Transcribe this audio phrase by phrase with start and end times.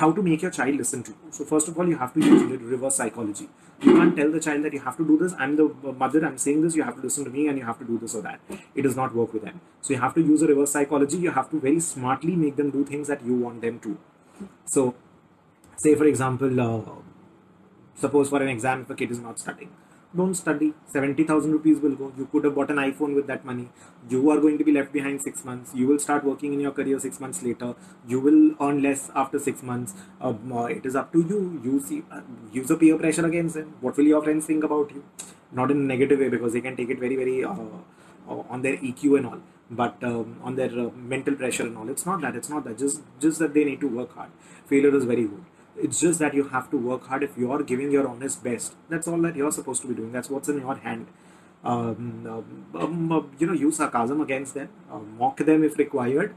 [0.00, 1.30] how to make your child listen to you.
[1.30, 3.48] So first of all, you have to use re- reverse psychology.
[3.82, 5.34] You can't tell the child that you have to do this.
[5.38, 5.66] I'm the
[6.02, 6.24] mother.
[6.24, 6.76] I'm saying this.
[6.76, 8.40] You have to listen to me, and you have to do this or that.
[8.74, 9.60] It does not work with them.
[9.80, 11.18] So you have to use a reverse psychology.
[11.18, 13.98] You have to very smartly make them do things that you want them to.
[14.66, 14.94] So,
[15.76, 16.80] say for example, uh,
[17.94, 19.70] suppose for an exam, if a kid is not studying,
[20.16, 22.12] don't study 70,000 rupees will go.
[22.16, 23.68] You could have bought an iPhone with that money.
[24.08, 25.72] You are going to be left behind six months.
[25.74, 27.74] You will start working in your career six months later.
[28.08, 29.94] You will earn less after six months.
[30.20, 31.60] Um, uh, it is up to you.
[31.62, 32.22] You see, uh,
[32.52, 33.74] use the peer pressure against them.
[33.80, 35.04] What will your friends think about you?
[35.52, 37.54] Not in a negative way because they can take it very, very uh,
[38.28, 39.38] uh, on their EQ and all,
[39.70, 41.88] but um, on their uh, mental pressure and all.
[41.88, 42.34] It's not that.
[42.34, 42.78] It's not that.
[42.78, 44.30] Just, just that they need to work hard.
[44.66, 45.44] Failure is very good
[45.82, 48.74] it's just that you have to work hard if you're giving your honest best.
[48.88, 50.12] That's all that you're supposed to be doing.
[50.12, 51.06] That's what's in your hand.
[51.62, 54.68] Um, um, um, uh, you know use sarcasm against them.
[54.90, 56.34] Uh, mock them if required.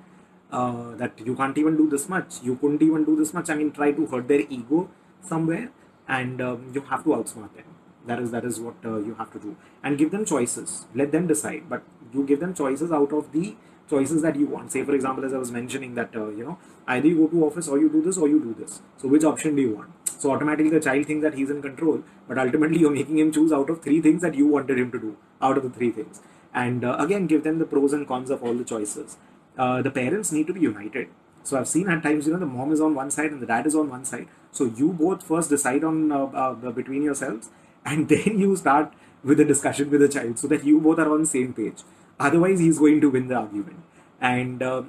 [0.51, 2.41] Uh, that you can't even do this much.
[2.43, 3.49] You couldn't even do this much.
[3.49, 4.89] I mean try to hurt their ego
[5.21, 5.71] somewhere
[6.07, 7.65] and um, you have to outsmart them.
[8.05, 9.55] That is that is what uh, you have to do.
[9.81, 10.85] And give them choices.
[10.93, 11.69] Let them decide.
[11.69, 11.83] But
[12.13, 13.55] you give them choices out of the
[13.89, 14.71] choices that you want.
[14.71, 17.45] Say for example as i was mentioning that uh, you know either you go to
[17.45, 18.81] office or you do this or you do this.
[18.97, 19.89] So which option do you want?
[20.19, 23.51] So automatically the child thinks that he's in control but ultimately you're making him choose
[23.51, 26.21] out of three things that you wanted him to do out of the three things.
[26.53, 29.17] And uh, again give them the pros and cons of all the choices.
[29.57, 31.09] Uh, the parents need to be united.
[31.43, 33.45] So i've seen at times you know the mom is on one side and the
[33.45, 34.27] dad is on one side.
[34.51, 37.49] So you both first decide on uh, uh, between yourselves
[37.85, 41.11] and then you start with a discussion with the child so that you both are
[41.11, 41.83] on the same page
[42.23, 43.83] otherwise he's going to win the argument.
[44.21, 44.83] And uh,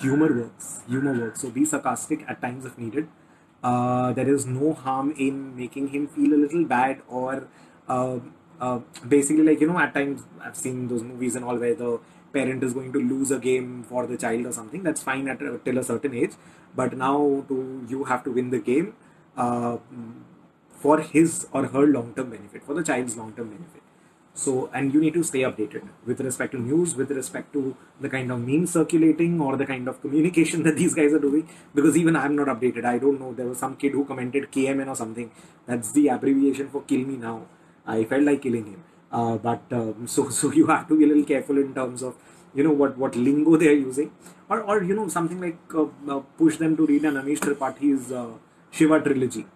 [0.00, 0.82] humor works.
[0.88, 1.40] Humor works.
[1.42, 3.08] So be sarcastic at times if needed.
[3.62, 7.48] Uh, there is no harm in making him feel a little bad or
[7.88, 8.18] uh,
[8.60, 11.98] uh, basically like you know at times i've seen those movies and all where the
[12.32, 14.82] parent is going to lose a game for the child or something.
[14.82, 16.32] That's fine at uh, till a certain age.
[16.74, 18.94] But now to you have to win the game
[19.36, 19.78] uh,
[20.70, 23.82] for his or her long term benefit for the child's long term benefit
[24.42, 28.08] so, and you need to stay updated with respect to news, with respect to the
[28.08, 31.48] kind of memes circulating or the kind of communication that these guys are doing.
[31.74, 32.84] Because even I'm not updated.
[32.84, 33.32] I don't know.
[33.34, 35.32] There was some kid who commented KMN or something.
[35.66, 37.46] That's the abbreviation for kill me now.
[37.84, 38.84] I felt like killing him.
[39.10, 42.14] Uh, but um, so so you have to be a little careful in terms of
[42.54, 44.12] you know what what lingo they are using,
[44.48, 48.12] or or you know something like uh, uh, push them to read an Amish Tripathi's
[48.12, 48.28] uh,
[48.70, 49.46] Shiva trilogy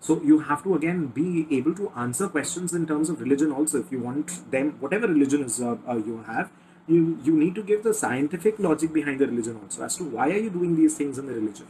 [0.00, 3.80] so you have to again be able to answer questions in terms of religion also.
[3.80, 6.50] If you want them, whatever religion is uh, uh, you have,
[6.86, 10.28] you you need to give the scientific logic behind the religion also as to why
[10.30, 11.66] are you doing these things in the religion.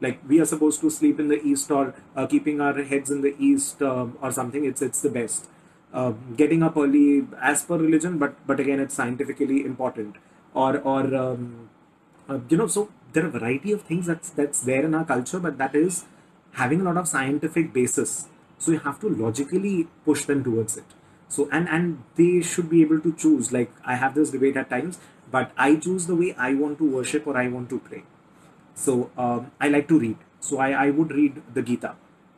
[0.00, 3.22] Like we are supposed to sleep in the east or uh, keeping our heads in
[3.22, 4.64] the east um, or something.
[4.64, 5.48] It's it's the best.
[5.92, 10.16] Uh, getting up early as per religion, but but again it's scientifically important.
[10.54, 11.70] Or or um,
[12.28, 15.04] uh, you know so there are a variety of things that's that's there in our
[15.04, 16.04] culture, but that is
[16.52, 18.28] having a lot of scientific basis.
[18.58, 20.84] So you have to logically push them towards it.
[21.28, 23.52] So and and they should be able to choose.
[23.52, 24.98] Like i have this debate at times
[25.30, 28.02] but i choose the way i want to worship or i want to pray.
[28.74, 30.16] So um, i like to read.
[30.40, 31.94] So I, I would read the gita.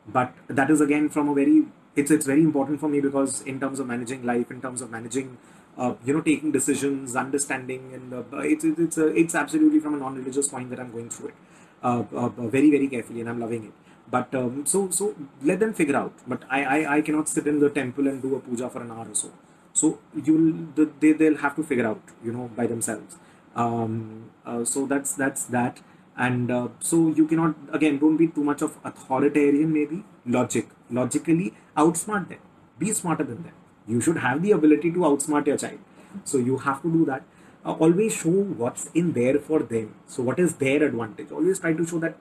[0.07, 3.59] But that is again from a very it's it's very important for me because in
[3.59, 5.37] terms of managing life in terms of managing
[5.77, 9.97] uh, you know taking decisions understanding and uh, it's it's it's, it's absolutely from a
[9.97, 11.35] non-religious point that i'm going through it
[11.83, 13.73] uh, uh, very very carefully and i'm loving it
[14.09, 16.13] but um, so so let them figure out.
[16.27, 18.91] But I, I I cannot sit in the temple and do a puja for an
[18.91, 19.31] hour or so.
[19.73, 23.15] So you'll they they'll have to figure out you know by themselves.
[23.55, 25.79] Um, uh, so that's that's that.
[26.15, 29.73] And uh, so you cannot again don't be too much of authoritarian.
[29.73, 32.39] Maybe logic logically outsmart them.
[32.77, 33.53] Be smarter than them.
[33.87, 35.79] You should have the ability to outsmart your child.
[36.23, 37.23] So you have to do that.
[37.65, 39.95] Uh, always show what's in there for them.
[40.05, 41.31] So what is their advantage?
[41.31, 42.17] Always try to show that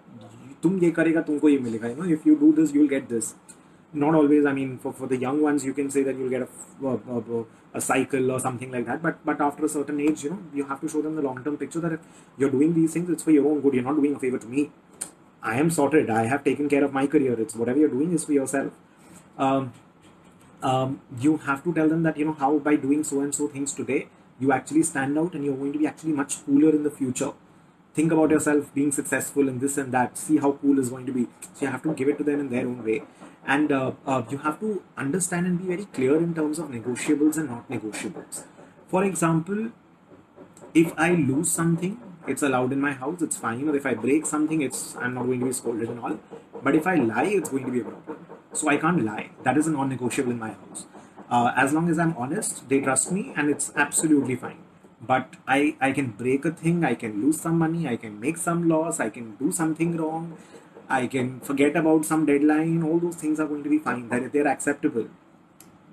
[0.63, 3.33] तुम ये करेगा तुमको ये मिलेगा you know if you do this you'll get this
[3.93, 6.41] not always i mean for, for the young ones you can say that you'll get
[6.41, 10.29] a, a, a, cycle or something like that but but after a certain age you
[10.29, 11.99] know you have to show them the long term picture that if
[12.37, 14.47] you're doing these things it's for your own good you're not doing a favor to
[14.47, 14.69] me
[15.41, 18.25] i am sorted i have taken care of my career it's whatever you're doing is
[18.25, 18.73] for yourself
[19.37, 19.73] um,
[20.63, 23.47] um, you have to tell them that you know how by doing so and so
[23.47, 24.07] things today
[24.39, 27.31] you actually stand out and you're going to be actually much cooler in the future
[27.94, 31.12] think about yourself being successful in this and that see how cool is going to
[31.12, 31.26] be.
[31.54, 33.02] So you have to give it to them in their own way.
[33.46, 37.36] And uh, uh, you have to understand and be very clear in terms of negotiables
[37.36, 38.44] and not negotiables.
[38.88, 39.70] For example
[40.74, 43.68] if i lose something it's allowed in my house it's fine.
[43.68, 46.18] Or if i break something it's i'm not going to be scolded and all.
[46.62, 48.26] But if i lie it's going to be a problem.
[48.52, 49.30] So i can't lie.
[49.42, 50.86] That is a non-negotiable in my house.
[51.30, 54.58] Uh, as long as i'm honest they trust me and it's absolutely fine
[55.01, 58.37] but I, I can break a thing, I can lose some money, I can make
[58.37, 60.37] some loss, I can do something wrong.
[60.89, 62.81] I can forget about some deadline.
[62.81, 64.07] All those things are going to be fine.
[64.07, 65.07] They're, they're acceptable.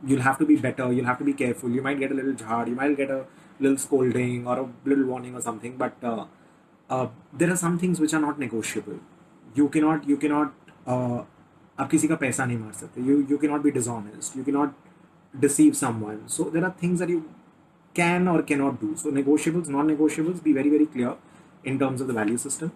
[0.06, 0.92] You'll have to be better.
[0.92, 1.70] You'll have to be careful.
[1.70, 2.66] You might get a little jar.
[2.68, 3.24] You might get a
[3.58, 5.76] little scolding or a little warning or something.
[5.76, 6.26] But uh,
[6.88, 9.00] uh, there are some things which are not negotiable.
[9.54, 10.06] You cannot.
[10.08, 10.52] You cannot.
[10.86, 11.22] Uh,
[11.80, 14.74] आप किसी का पैसा नहीं मार सकते you you cannot be dishonest you cannot
[15.44, 17.16] deceive someone so there are things that you
[17.93, 18.95] can or cannot do.
[18.95, 21.15] So negotiables non-negotiables be very very clear
[21.63, 22.67] in terms of the value system